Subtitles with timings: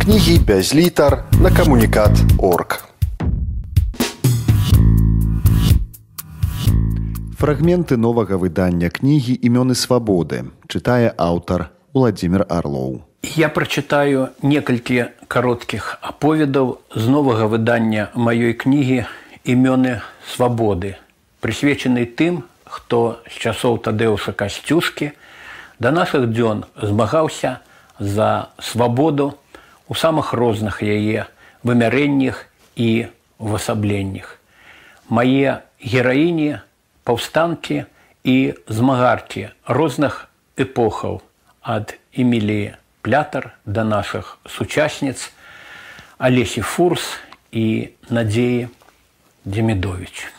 [0.00, 2.88] кнігі без літар на камунікат орг.
[7.36, 13.04] Фрагменты новага выдання кнігі імёны свабоды чытае аўтар Владзімир Арлоў.
[13.36, 19.04] Я прачытаю некалькі кароткіх аповедаў з новага выдання маёй кнігі
[19.44, 20.96] імёны свабоды,
[21.44, 25.12] прысвечаны тым, хто з часоў тадэуса касцюшкі
[25.76, 27.60] да нашых дзён змагаўся
[28.00, 29.36] за свабоду
[29.90, 31.26] у самых розных яе
[31.66, 32.46] вымярэннях
[32.78, 33.10] і
[33.42, 34.38] увасабленнях.
[35.10, 36.62] Мае гераіні,
[37.02, 37.90] паўстанкі
[38.22, 41.18] і змагаркі розных эпохаў
[41.66, 45.34] ад эміліі плятар да нашых сучасніц
[46.22, 47.18] алесі фурс
[47.50, 48.68] і надзеі
[49.42, 50.30] демідович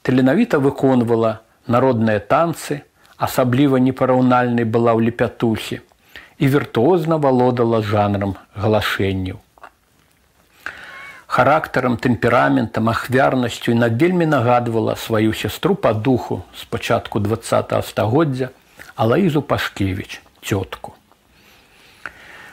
[0.00, 2.80] таленавіта выконвала народныя танцы,
[3.20, 5.84] асабліва непараўнальнай была ў лепятухі
[6.40, 9.36] і віртуозна валодала жанрам галашэнняў.
[11.32, 17.38] Характарам, тэмпераментам, ахвярнасцю на вельмі нагадвала сваю сястру па духу з пачатку два
[17.82, 18.50] стагоддзя
[18.96, 20.92] Алаізу Пашкевіч, цётку.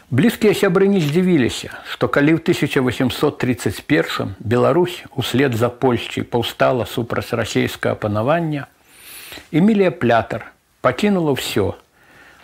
[0.09, 7.99] Блізкія сябры не здзівіліся, што калі ў 1831 Беларусь услед за Польшчай паўстала супраць расійскага
[7.99, 8.71] панавання,
[9.51, 11.75] Эмілія плятар пакінула ўсё: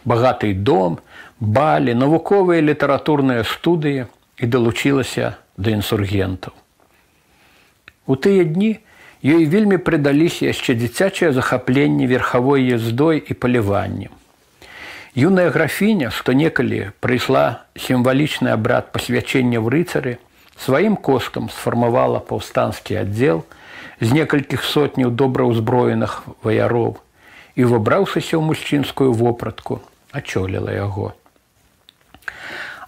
[0.03, 0.99] багаты дом,
[1.39, 6.53] балі, навуковыя літаратурныя студыі і далучілася да інсургентаў.
[8.05, 8.77] У тыя дні
[9.25, 14.13] ёй вельмі прыдаліся яшчэ дзіцячае захапленне верхавой ездой і паліваннем.
[15.16, 20.13] Юная графіня, што некалі прыйшла сімвалічны абрад пасвячэння ў рыцары,
[20.59, 23.45] сваім коштам сфармавала паўстанскі аддзел
[24.03, 26.99] з некалькіх сотняў добраўзброеных ваяроў
[27.55, 29.79] і выбраўшыся ў мужчынскую вопратку,
[30.11, 31.16] ачоліла яго.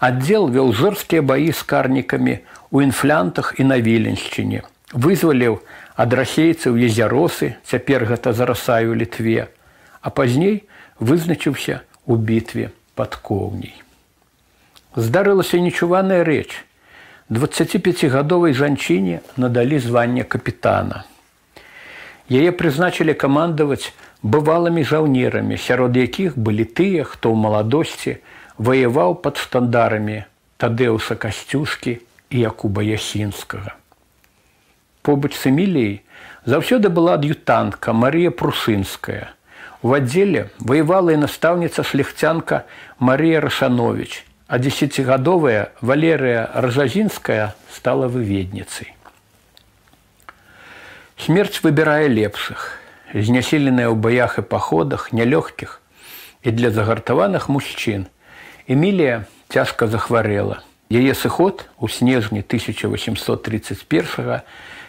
[0.04, 5.60] Аддзел вёў жорсткія баі з карнікамі ў інфлянтах і на віленшчыне, вызваліў
[5.96, 9.50] ад расейцаў езяросы, цяпер гэта зарасаю літве,
[10.02, 10.64] а пазней
[11.00, 13.76] вызначыўся у бітве пад коўняй.
[14.96, 16.64] Здарылася нечуваная рэч.
[17.30, 21.04] 25гадовай жанчыне надалі званне капітана.
[22.32, 23.92] Яе прызначылі камандаваць
[24.24, 28.18] бывалымі жаўнерамі, сярод якіх былі тыя, хто ў маладосці
[28.58, 30.24] ваяваў пад штандарамі
[30.58, 32.00] Тадэуса касцюшкі
[32.30, 33.76] і Якуба Ясінскага.
[35.02, 36.02] Побач з эміліяй
[36.46, 39.38] заўсёды была ад'ютантка Марія Прусынская,
[39.82, 42.66] У аддзеле воевала і настаўніца шляхцянка
[43.00, 48.96] Марія Рашанович, а десятгадовая Валерыя Ражазінская стала выведніцай.
[51.18, 52.82] Смерць выбірае лепшых,
[53.14, 55.82] зняселеная ў баях і паходах нялёгкіх
[56.42, 58.08] і для загартаваных мужчын.
[58.68, 60.67] Эмілія цяжка захварэла.
[60.90, 64.40] Яе сыход у снежні 1831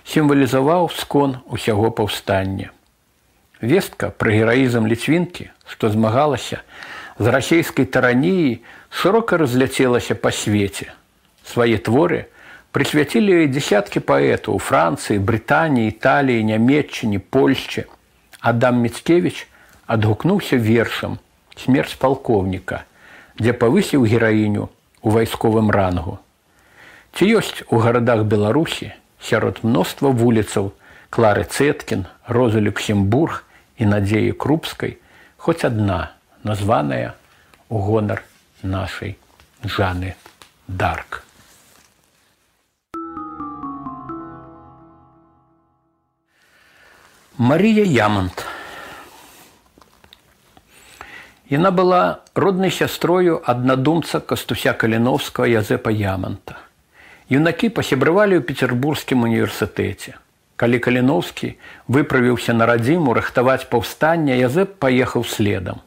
[0.07, 2.71] сімвалізаваў скон усяго паўстання.
[3.61, 6.63] Вестка пра гераізм ліцвінкі, што змагалася
[7.19, 8.63] з расійскай тараніі
[8.95, 10.95] шырока разляцелася па свеце.
[11.43, 12.31] Свае творы
[12.71, 17.91] прысвяцілі дзясяткі паэтаў у Францыі, Брытаніі, Італіі, нямметчыне, Польшчы.
[18.39, 19.51] Адам Мецкевіч
[19.91, 21.19] адгукнуўся вершам
[21.59, 22.87] смерць палкоўніка,
[23.35, 24.71] дзе павысіў гераіню
[25.03, 26.19] у вайсковым рангу.
[27.15, 30.73] Ці ёсць у гарадах Беларусі сярод мноства вуліцаў
[31.11, 33.45] Клары Цэткін, Розы Люксембург,
[33.79, 34.99] і надзеі крупскай
[35.37, 35.99] хоць адна
[36.43, 37.15] названая
[37.69, 38.25] у гонар
[38.63, 39.17] нашай
[39.63, 40.15] жаны
[40.67, 41.23] дарк
[47.39, 48.48] Марія ямант
[51.49, 56.61] Яна была роднай сястрою аднадумца кастуся каліновскага язэпа яманта.
[57.29, 60.17] Юнакі пасябравалі ў петербургскім універсітэце
[60.59, 61.55] калі каліновскі
[61.87, 65.85] выправіўся на радзіму рыхтаваць паўстання язэп паехаў следам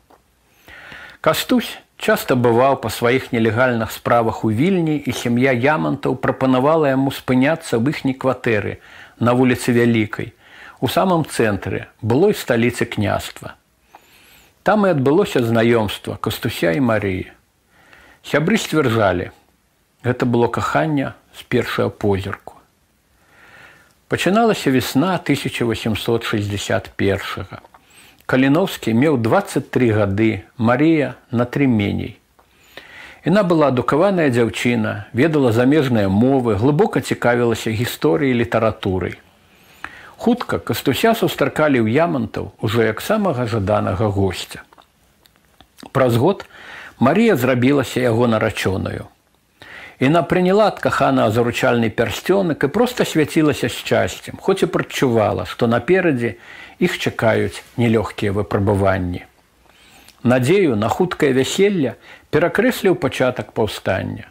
[1.19, 7.77] Кастусь часто бываў па сваіх нелегальных справах у вільні і сям'я ямантаў прапанавала яму спыняцца
[7.77, 8.77] в іхняй кватэры
[9.19, 10.31] на вуліцы вялікай
[10.79, 13.53] у самым цэнтры былой сталіцы княства.
[14.63, 17.33] Там і адбылося знаёмства кастуся і Марыі.
[18.21, 19.33] Сябры сцвярджалі,
[20.05, 22.53] гэта было каханне з першага позірку.
[24.07, 27.17] Пачыналася весна 1861.
[27.17, 27.57] -го.
[28.25, 32.17] Каліновскі меў 23 гады, Марія на тры меней.
[33.25, 39.13] Яна была адукаваная дзяўчына, ведала замежныя мовы, глыбока цікавілася гісторыяй літаратурай.
[40.21, 44.61] Хутка кастуся сустракалі ў ямантаў ужо як самага жаданага госця.
[45.97, 46.45] Праз год
[47.01, 49.07] Марія зрабілася яго нарачоную.
[49.97, 56.35] Яна прыняла ад кахана заручальны пярсцёнак і проста свяцілася шчасцем, хоць і прачувала, што наперадзе
[56.77, 59.25] іх чакаюць нелёгкія выпрабаванні.
[60.21, 61.97] Надзею на хуткае вяселле
[62.29, 64.29] перакрэсліў пачатак паўстання.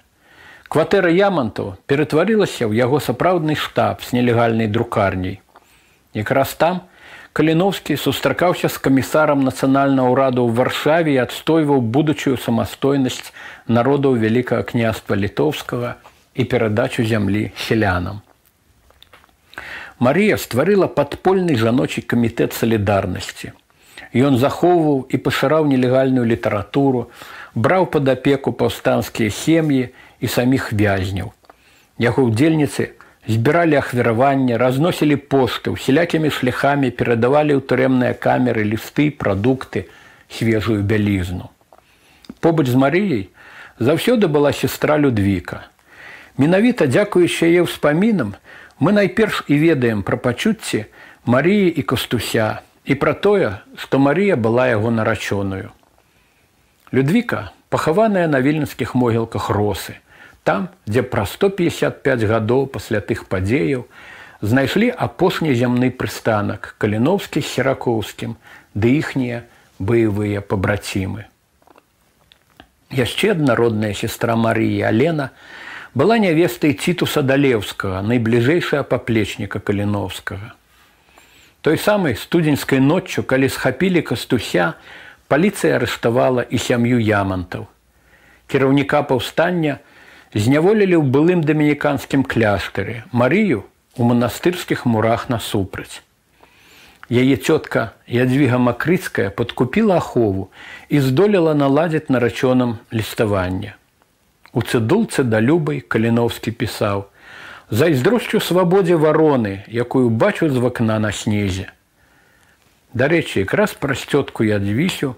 [0.70, 5.40] Кватэра ямантаў ператварылася ў яго сапраўдны штаб з нелегальнай друкарняй.
[6.14, 6.80] Якраз там
[7.32, 13.30] Каліновскі сустракаўся з камісарам нацыянальнага ўраду ў варшаве і адстойваў будучую самастойнасць
[13.70, 15.94] народаў вялікага княства літоўскага
[16.34, 18.18] і перадачу зямлі селянам.
[20.02, 23.54] Марія стварыла падпольны жаночы камітэт салідарнасці.
[24.10, 27.14] Ён захоўваў і пашыраў нелегальную літаратуру,
[27.54, 31.30] браў пад апеку паўстанцкія сем'і і саміх вязняў.
[31.94, 39.88] Яго ўдзельніцы збіралі ахвяраванне, разносілі пошты, усялякімі шляхамі перадавалі ў турэмныя камеры лісты, прадукты,
[40.30, 41.50] свежую бялізну.
[42.40, 43.28] Побач з Марыяй
[43.78, 45.66] заўсёды была сестра Людвіка.
[46.38, 48.36] Менавіта дзякуючы яе ўспамінам,
[48.80, 50.86] Мы найперш і ведаем пра пачуцці
[51.28, 55.68] Марыі і кастуся і пра тое, што Марія была яго нарачоную.
[56.88, 60.00] Людвіка пахаваная на вільнскіх могілках росы,
[60.50, 63.86] там, дзе пра 155 гадоў пасля тых падзеяў
[64.42, 68.34] знайшлі апошні зямны прыстанак каліновскі серакоўскім
[68.74, 69.44] ды іхнія
[69.78, 71.30] баявыя пабрацімы.
[72.90, 75.30] Яшчэ аднародная сестра Марыі Алена,
[75.94, 80.54] была нявестай цітуса далеўскага найбліжэйшая паплечніка каліновскага
[81.62, 84.74] той самай студзеньскай ноччу калі схапілі кастуся
[85.30, 87.66] паліцыя арыштавала і сям'ю ямантаў
[88.50, 89.78] кіраўніка паўстання
[90.34, 93.64] зняволілі ў былым дамініканскім кляштары марыю
[93.96, 96.04] у манастырскіх мурах насупраць
[97.10, 100.48] яе цётка ядвіга макрыцкая падкупіла ахову
[100.88, 103.74] і здолела наладзіць нарачоным ліставання
[104.52, 107.06] У цыдулцы да любай каліновскі пісаў:
[107.70, 111.70] Зайздросцю свабодзе вароны, якую бачу з вакна на снезе.
[112.94, 115.14] Дарэчы, якраз праз цётку ядвісю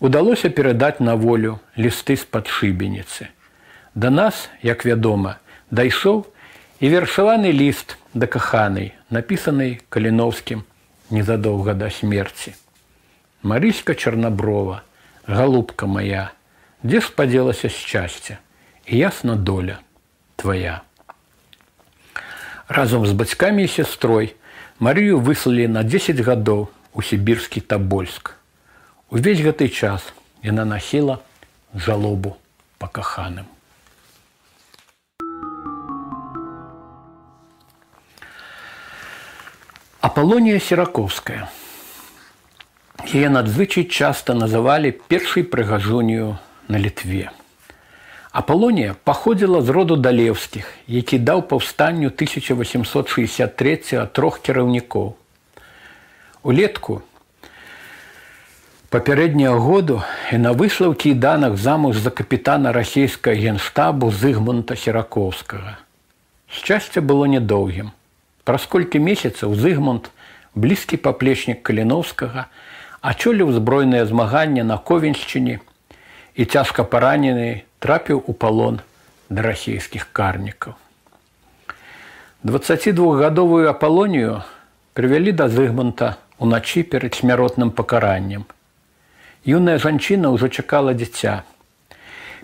[0.00, 3.32] удалося перадаць на волю лісты з-пад шыбеніцы.
[3.94, 5.38] Да нас, як вядома,
[5.70, 6.26] дайшоў
[6.80, 10.64] і вершаваны ліст да каханай, напісанай каліновскім
[11.10, 12.54] незадоўга да смерці.
[13.42, 14.82] Марыська чарнаброва,
[15.26, 16.32] галубка моя,
[16.82, 18.38] дзе спадзелася шчасця
[18.86, 19.78] ясна доля
[20.36, 20.82] твоя.
[22.68, 24.34] Разом з бацькамі і сястрой
[24.82, 28.34] Марыю выслалі на 10 гадоў у сібірскі табольск.
[29.06, 30.02] Увесь гэты час
[30.42, 31.22] яна насіла
[31.74, 32.34] жалобу
[32.78, 32.90] па
[40.04, 41.48] Апалонія сераковская.
[43.08, 46.36] Яе надзвычай часта называлі першай прыгажунію
[46.68, 47.32] на літве.
[48.28, 55.16] Апалонія паходзіла з роду далеўскіх, які даў паўстанню 1863 трох кіраўнікоў.
[56.44, 57.00] Улетку
[58.92, 65.80] папярэдняга году яна выйшла ў кійданах замуж за капітана расійскага генштабу зыгмунта сераковскага.
[66.52, 67.96] Шчасце было нядоўгім.
[68.44, 70.10] Праз колькі месяцаў зыгмунд,
[70.54, 72.46] блізкі паплечнік каліновскага,
[73.00, 75.60] ачоліў збройнае змаганне на ковеншчыне
[76.34, 78.80] і цяжка паранены трапіў у палон
[79.28, 80.76] да расійскіх карнікаў.
[82.44, 84.44] 22гадовую апалонію
[84.92, 88.44] прывялі да зыгманта уначы перад смяротным пакараннем.
[89.48, 91.48] Юная жанчына ўжо чакала дзіця.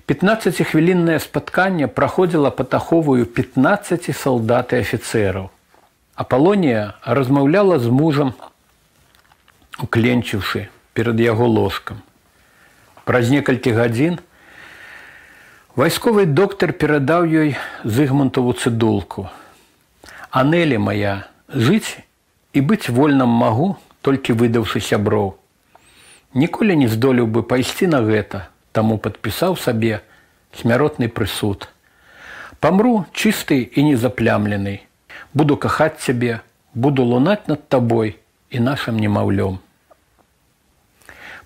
[0.09, 5.51] 15хвіліннае спатканне праходзіла патаховую 15 салдат і афіцэраў.
[6.21, 8.35] Апалонія размаўляла з мужам,
[9.81, 12.03] укленчыўшы перад яго ложкам.
[13.09, 14.19] Праз некалькі гадзін
[15.81, 19.31] Вайсковы доктар перадаў ёй зыгмантаву цыдулку.
[20.29, 21.15] Анелі моя,
[21.49, 22.05] жыць
[22.53, 23.71] і быць вольным магу,
[24.05, 25.33] толькі выдаўшы сяброў.
[26.35, 28.45] Ніколі не здолеў бы пайсці на гэта,
[28.77, 30.05] таму падпісаў сабе
[30.53, 31.71] смяротны прысуд.
[32.61, 34.90] Памру чысты і незаплямлены.
[35.33, 36.41] Буду кахаць цябе,
[36.75, 38.17] буду лунаць над табой
[38.51, 39.59] і нашым немаўлём.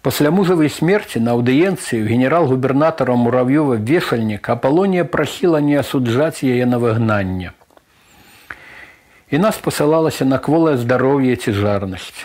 [0.01, 7.53] Пасля мужавай смерці на аўдыенцыі генерал-губернатара мурав'ёва вешальнік Апалонія прасіла не асуджаць яе на выгнанне.
[9.29, 12.25] І нас пасылалася на кволае здароўе ці жарнасць.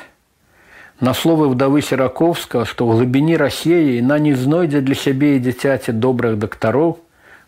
[0.99, 5.91] На словы ўдавы сераковска, што ў глыбіні рассеі яна не знойдзе для сябе і дзіцяці
[5.91, 6.99] добрых дактароў,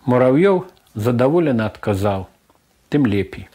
[0.03, 0.63] мурав'ёў
[0.95, 2.27] задаволена адказаў,
[2.91, 3.47] тым лепей.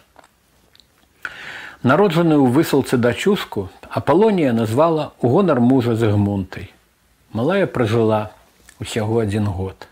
[1.87, 6.73] Народжаны ў высылцы дачушку, Апалонія назвала у гонар мужа Згмунтай.
[7.31, 8.33] Малая пражыла
[8.83, 9.87] усяго адзін год.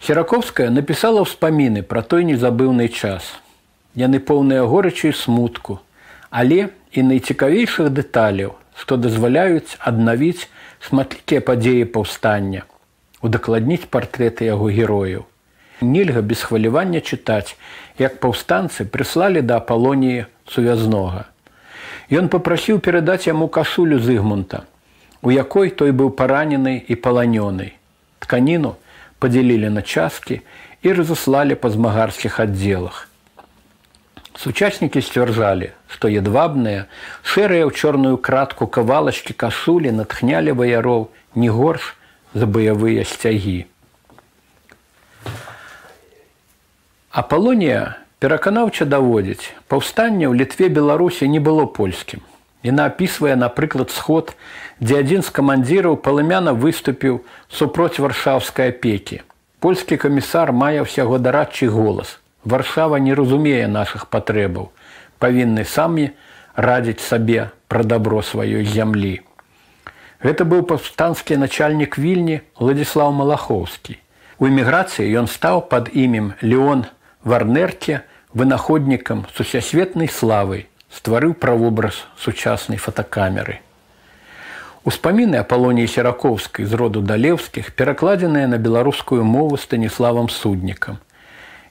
[0.00, 3.28] Сераковская напісала ўспаміны пра той незабыўны час.
[3.92, 5.76] Яны поўныя горачу і смутку,
[6.30, 10.48] але і найцікавейшых дэталяў, што дазваляюць аднавіць
[10.80, 12.64] шматлікія падзеі паўстання,
[13.20, 15.28] удакладніць партрэты яго герояў
[15.82, 17.56] нельга без хвалявання чытаць,
[17.98, 21.26] як паўстанцы прыслалі да апалоніі сувязнога.
[22.10, 24.64] Ён попрасіў перадаць яму кашулю зыгмунта,
[25.22, 27.72] у якой той быў паранены і паланёны.
[28.18, 28.76] Тканіну
[29.18, 30.42] падзялілі на часткі
[30.82, 33.08] і разаслалі па змагарскіх аддзелах.
[34.36, 36.86] Сучаснікі сцвярджалі, што едвабныя,
[37.22, 41.94] шэрыя ў чорную кратку кавалачкі кашулі натхнялі ваяроў не горш
[42.34, 43.71] за баявыя сцягі.
[47.12, 52.22] Апалонія пераканаўча даводзіць, паўстанне ў літве Беларусі не было польскім.
[52.64, 54.32] Яна апісвае, напрыклад, сход,
[54.80, 57.18] дзе адзін з камандзіраў палымяна выступіў
[57.52, 59.20] супроць варшаўскай апекі.
[59.60, 62.16] Польскі камісар мае ўсяго дарадчы голас.
[62.48, 64.72] Варшава не разумее нашых патрэбаў,
[65.20, 66.08] павінны самі
[66.56, 69.20] радзіць сабе пра дабро сваёй зямлі.
[70.24, 74.00] Гэта быў паўстанскі начальнік вільні Владзіслав Малахоўскі.
[74.40, 76.88] У эміграцыі ён стаў пад імем Леон
[77.24, 78.02] варнерке
[78.34, 83.60] вынаходнікам сусясветнай славы стварыў правобраз сучаснай фотокамеры.
[84.84, 90.98] Успаміны апалоніі сераковскай з роду далеўскіх перакладзеныя на беларускую мову станіславам суднікам.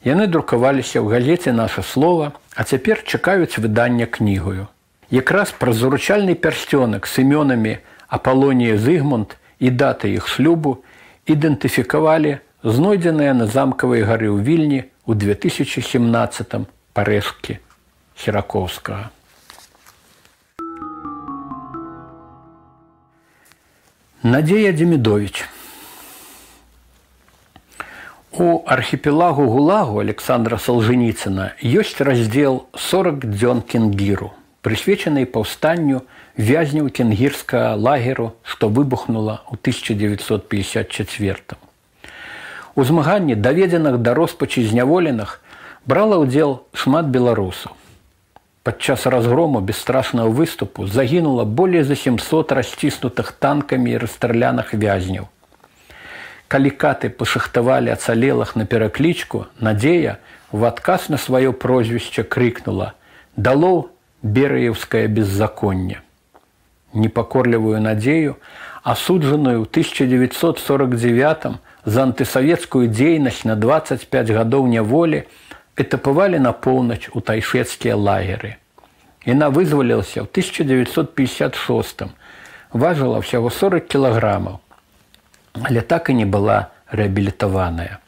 [0.08, 4.72] Яны друкаваліся ў газеце наша слова, а цяпер чакаюць выдання кнігаю.
[5.12, 7.78] Якраз праз заручальны пярсцёнак з імёнамі
[8.08, 10.80] апалонія зыгмунд і дата іх шлюбу
[11.28, 17.60] ідэнтыфікавалі знойдзеныя на замкавай гары ў вільні у 2017 парэшкі
[18.16, 19.10] сераковскага.
[24.24, 25.46] Надзея Демідович.
[28.32, 34.32] У архіпелагу гулагу Александра Салжыніцына ёсць раздзел 40 дзён кенгіру,
[34.62, 36.06] прысвечанай паўстанню
[36.38, 41.71] вязняў кенгірскага лагеру, што выбухнула ў 1954.
[42.76, 45.42] У змаганні даведзеных да роспачы зняволеных
[45.86, 47.76] брала ўдзел шмат беларусаў.
[48.64, 55.28] Падчас разгрому бесстрашнага выступу загінула болей за 700 расціснутых танкамі і расстраляных вязняў.
[56.48, 60.20] Калі каты пашахтавалі ацалелах на пераклічку, надзея
[60.52, 62.94] в адказ на сваё прозвішча крыкнула:
[63.36, 63.90] «Далоў
[64.22, 66.00] бераеўскае беззаконне.
[66.94, 68.38] Непакорлівую надзею,
[68.84, 75.24] асуджаную ў 1949 за антысавецкую дзейнасць на 25 гадоў няволі
[75.76, 78.58] этапавалі на поўнач у тайшецкія лагеры.
[79.26, 82.10] Яна вызвалілася ў 1956,
[82.74, 84.62] важыла ўсяго 40 кілаграмаў,
[85.62, 88.02] але так і не была рэабілітаваная.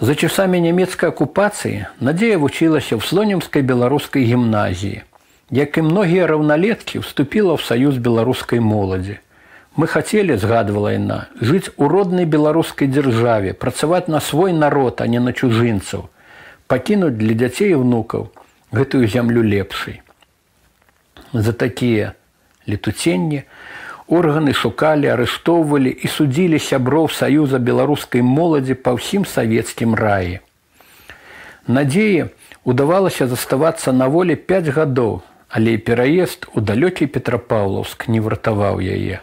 [0.00, 5.02] За часамі нямецкай акупацыі надзея вучылася ў слонемскай беларускай гімназіі,
[5.50, 9.18] як і многія раўналеткі ўступіла ў саюз беларускай моладзі.
[9.78, 11.16] Мы хацелі згадвала яна
[11.48, 16.08] жыць у роднай беларускай дзяржаве, працаваць на свой народ, а не на чужынцаў,
[16.66, 18.24] пакінуць для дзяцей і внукаў
[18.74, 20.00] гэтую зямлю лепшай.
[21.32, 22.08] За такія
[22.66, 23.44] летуценні
[24.08, 30.42] органы шукалі, арыштоўвалі і судзілі сяброў саюза беларускай моладзі па ўсім савецкім раі.
[31.70, 32.26] Надзеі
[32.66, 39.22] удавалася заставацца на волі 5 гадоў, але і пераезд у далёкі Петрапаўлаўск не вартаваў яе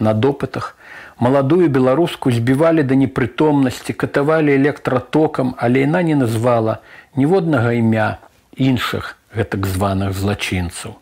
[0.00, 0.76] на допытах.
[1.20, 6.80] Маладую беларуску збівалі да непрытомнасці катавалі электратокам але яна не назвала
[7.16, 8.18] ніводнага імя
[8.56, 10.96] іншых гэтак званых злачынцаў.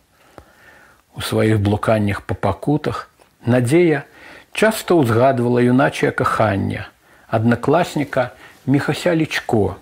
[1.14, 3.09] У сваіх блуканнях па пакутах
[3.47, 4.05] надзея
[4.52, 6.90] часто ўзгадвала юначае кахання
[7.31, 8.35] аднакласніка
[8.67, 9.78] мехася лічко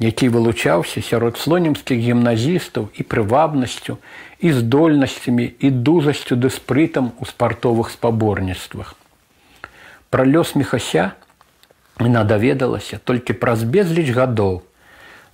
[0.00, 4.00] які вылучаўся сярод слонімскіх гімназістаў і прывабнасцю
[4.40, 8.96] і здольнасцямі і дужасцю ды спрытам у спартовых спаборніцтвах.
[10.08, 11.12] Пра лёс мехася
[12.00, 14.64] яна даведалася толькі праз безліч гадоў.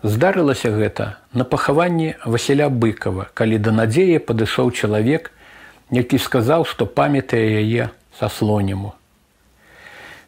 [0.02, 5.30] Здарылася гэта на пахаванні Васіля быкова, калі да надзеі падышоў чалавек,
[5.94, 8.92] які сказаў, што памятае яе са слоняму.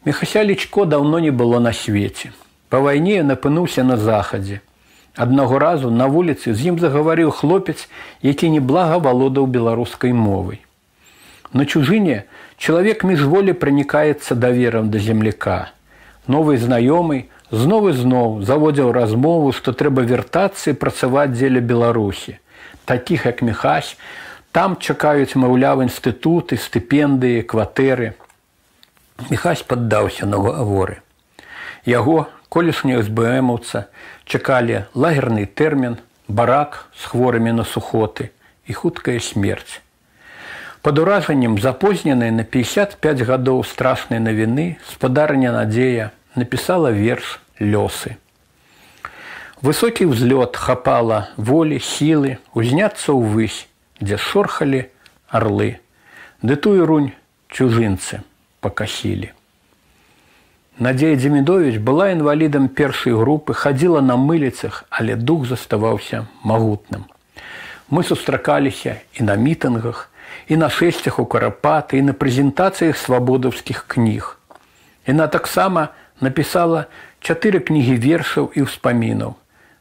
[0.07, 2.31] Мехася лічко даўно не было на свеце.
[2.69, 4.61] Па вайне напынуўся на захадзе.
[5.17, 7.89] Аднаго разу на вуліцы з ім загаварыў хлопец,
[8.23, 10.61] які неблага валодаў беларускай мовай.
[11.53, 12.25] На чужыне
[12.59, 15.73] чалавек міжволі пранікаецца даверам да земляка.
[16.29, 22.37] Новы знаёмы зноў і зноў заводзіў размову, што трэба вяртацца і працаваць дзеля Беларусі.
[22.85, 23.97] Такіх як мехась,
[24.53, 28.13] там чакаюць, маўляў, інстытуты, стыпендыі, кватэры.
[29.31, 31.01] Мехась паддаўся на гаворы.
[31.89, 33.89] Яго колішні СБМаўца
[34.25, 38.31] чакалі лагерны тэрмін, барак з хворымі на сухоты
[38.67, 39.81] і хуткая смерць.
[40.83, 48.17] Пад уражаннем запозненай на 55 гадоў страшнай навіны спадарня надзея напісала верш лёсы.
[49.61, 53.67] Высокі ўзлёт хапала волі сілы узняцца ўвысь,
[53.99, 54.87] дзе шорхалі
[55.27, 55.83] арлы,
[56.47, 57.11] ды тую рунь
[57.51, 58.23] чужынцы
[58.63, 59.35] пакасілі.
[60.79, 67.11] Надзея Дзімідович была інвалідам першай групы, хадзіла на мыліцах, але дух заставаўся магутным.
[67.91, 70.07] Мы сустракаліся і на мітынгах,
[70.47, 74.39] і на шэсцях у карапаты і на прэзентацыях свабодаўскіх кніг.
[75.03, 75.91] Яна таксама
[76.23, 76.87] напісала
[77.19, 79.35] чатыры кнігі вершаў і ўспамінаў.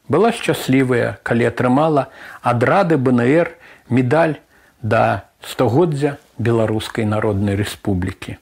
[0.10, 2.10] Была шчаслівая, калі атрымала
[2.42, 3.54] адрады БНР
[3.94, 4.42] медаль
[4.82, 8.42] да стагоддзя беларускай народнай рэспублікі.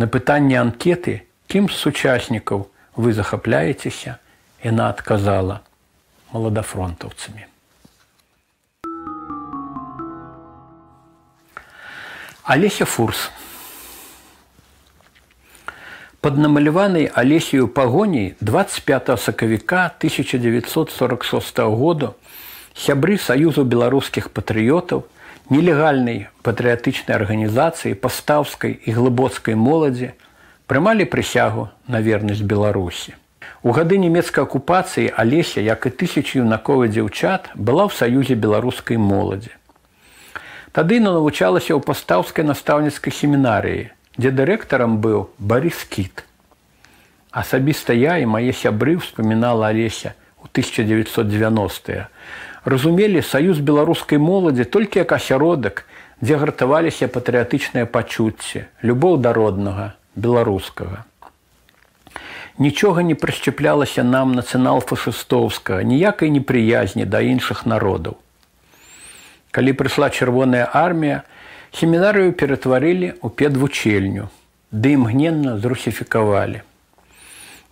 [0.00, 4.18] На пытанне анкеты, кім з сучаснікаў вы захапляецеся,
[4.64, 5.60] яна адказала
[6.32, 7.46] маладафронтаўцамі.
[12.42, 13.30] Алеся Фурс.
[16.20, 22.14] Под намаляванай алесію пагоняй 25 сакавіка 1946 году
[22.74, 25.06] сябры саюзу беларускіх патрыётаў,
[25.50, 30.12] нелегальнай патрыятычнай арганізацыі пастаўскай і глыбоцкай моладзі
[30.66, 33.14] прымалі прысягу на вернасць Беларусі.
[33.62, 39.54] У гады нямецкай акупацыі Алеся, як і тысячу юнаковых дзяўчат, была ў саюзе беларускай моладзі.
[40.70, 46.22] Тады навучалася ў пастаўскай настаўніцкай семінарыі, дзе дырэктарам быў Барыс кіт.
[47.30, 52.06] Асабіста я і мае сябры ўспамінала Алеся ў 1990.
[52.66, 55.86] Разумелі саюз беларускай моладзі толькі як асяродак,
[56.20, 61.04] дзе гартаваліся патрыятычныя пачуцці, любоў да роднага, беларускага.
[62.58, 68.16] Нічога не прышчаплялася нам нацыянал-фашыстоўскага, ніякай непрыязні да іншых народаў.
[69.52, 71.24] Калі прыйшла чырвоная армія,
[71.76, 74.32] семінарыю ператварылі ў педвучельню,
[74.72, 76.64] ды імгненна зрусіфікавалі.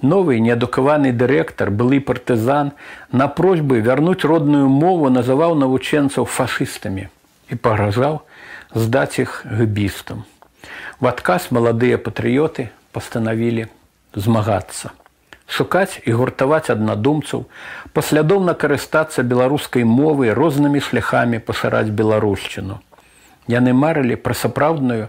[0.04, 2.72] Новы неадукаваны дырэктар, былы партызан,
[3.12, 7.08] на просьбы вярнуць родную мову называў навучэнцаў фашыстамі
[7.48, 8.20] і пагражаў
[8.74, 10.28] здаць іх гбістам.
[11.00, 13.66] В адказ маладыя патрыёты пастанавілі
[14.14, 14.94] змагацца
[15.46, 17.46] шукаць і гуртаваць аднадумцаў,
[17.92, 22.80] паслядоўна карыстацца беларускай мовай рознымі шляхамі пашыраць беларушчыну.
[23.48, 25.08] Яны марылі пра сапраўдную,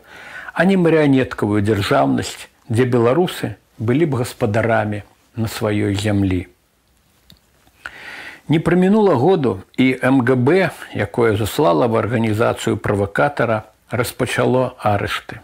[0.54, 5.04] а не марыянеткавую дзяржаўнасць, дзе беларусы былі б гаспадарамі
[5.36, 6.48] на сваёй зямлі.
[8.48, 15.42] Не прамінула году і МГБ, якое заслала в арганізацыю правакатара, распачало арышты.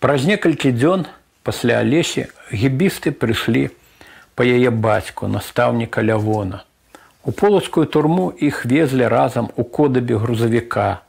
[0.00, 1.02] Праз некалькі дзён
[1.44, 2.22] пасля алесі
[2.56, 3.68] гібісты прыйшлі
[4.32, 6.64] па яе бацьку настаўніка лявона.
[7.20, 11.04] У полацкую турму іх везлі разам у кодабе грузавіка.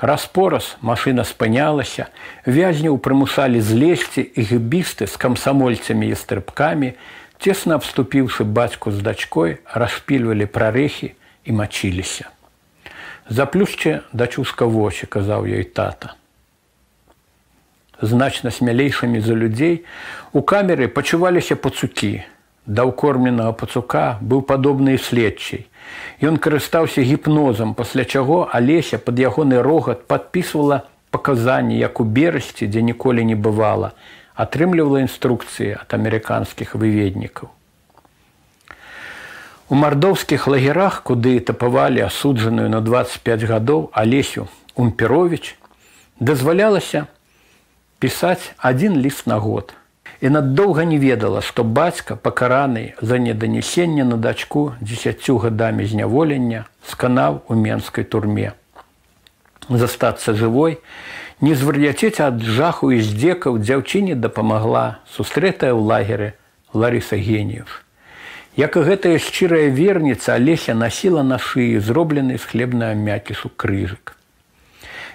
[0.00, 2.08] Распораз машына спынялася
[2.48, 6.96] вязняў прымусалі злезці і гібісты з камсамольцамі і стрыбкамі
[7.36, 11.12] цесна абступіўшы бацьку з дачкой распільвалі прарэхі
[11.44, 12.32] і мачыліся.
[13.28, 16.16] Заплюшче дачушка вочы казаў ёй тата
[18.00, 19.84] значна смялейшымі за людзей,
[20.32, 22.24] у камеры пачуваліся пацукі.
[22.66, 25.66] Да ўкормленага пацука быў падобны следчай.
[26.20, 32.82] Ён карыстаўся гіпнозам, пасля чаго алеся пад ягоны рогат падпісвала паказанні, як у берасці, дзе
[32.82, 33.94] ніколі не бывала,
[34.34, 37.54] атрымлівала інструкцыі ад амерыканскіх выведнікаў.
[39.68, 45.56] У мардоўскіх лагерах, куды тапавалі асуджаную на 25 гадоў алесю Умперович,
[46.20, 47.06] дазвалялася
[47.98, 49.74] пісаць адзін ліст на год.
[50.20, 57.42] І надоўга не ведала, што бацька пакараны за неданесенне на дачку дзесяцю гадамі зняволення сканаў
[57.48, 58.52] у менскай турме.
[59.68, 60.78] застацца жывой,
[61.40, 66.28] не звар'яцець ад жаху і здзекаў дзяўчыне дапамагла сустрэтая ў лагеры
[66.72, 67.82] Ларыса геніев.
[68.56, 74.15] Як і гэтая шчырая верніца Алеся насіла на шыі зроблены з хлебнага мякісу крыжык.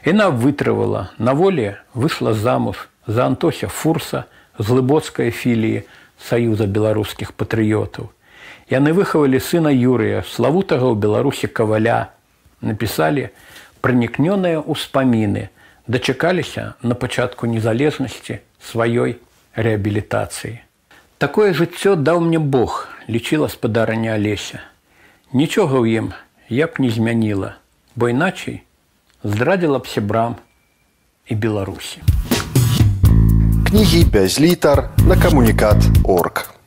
[0.03, 4.25] Яна вытрывала, на воле выйшла замуж за Антося Фурса
[4.57, 5.85] з глыбоцкай філіі
[6.17, 8.09] саюза беларускіх патрыётаў.
[8.73, 12.09] Яны выхавалі сына Юрыя, славутага ў Беларусі каваля,
[12.65, 13.29] напісалі
[13.85, 15.53] пранікнёныя ўспаміны,
[15.85, 19.21] дачакаліся на пачатку незалежнасці сваёй
[19.53, 20.65] рэабілітацыі.
[21.21, 24.65] Такое жыццё даў мне Бог, лічыла спадарня Алеся.
[25.29, 26.07] Нічога ў ім
[26.49, 27.61] я б не змяніла,
[27.93, 28.65] бо іначай
[29.23, 30.35] здрадзіла б сябрам
[31.29, 32.01] і Беларусі.
[33.69, 36.60] Кнігі без літар на камунікат орг.